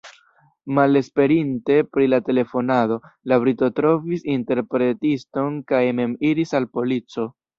[0.77, 2.97] Malesperinte pri la telefonado,
[3.33, 7.31] la brito trovis interpretiston kaj mem iris al polico.